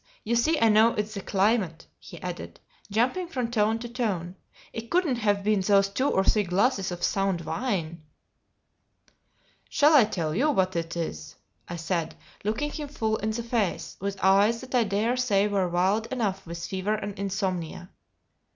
You 0.23 0.35
see 0.35 0.59
I 0.59 0.67
know 0.69 0.95
it's 0.95 1.13
the 1.13 1.21
climate," 1.21 1.85
he 1.99 2.19
added, 2.23 2.59
jumping 2.89 3.27
from 3.27 3.51
tone 3.51 3.77
to 3.77 3.87
tone; 3.87 4.33
"it 4.73 4.89
couldn't 4.89 5.17
have 5.17 5.43
been 5.43 5.61
those 5.61 5.89
two 5.89 6.07
or 6.07 6.23
three 6.23 6.41
glasses 6.41 6.89
of 6.91 7.03
sound 7.03 7.41
wine." 7.41 8.01
"Shall 9.69 9.93
I 9.93 10.05
tell 10.05 10.33
you 10.33 10.49
what 10.49 10.75
it 10.75 10.97
is?" 10.97 11.35
I 11.69 11.75
said, 11.75 12.15
looking 12.43 12.71
him 12.71 12.87
full 12.87 13.17
in 13.17 13.29
the 13.29 13.43
face, 13.43 13.95
with 14.01 14.17
eyes 14.23 14.61
that 14.61 14.73
I 14.73 14.85
dare 14.85 15.17
say 15.17 15.47
were 15.47 15.69
wild 15.69 16.07
enough 16.07 16.47
with 16.47 16.65
fever 16.65 16.95
and 16.95 17.13
insomnia. 17.19 17.91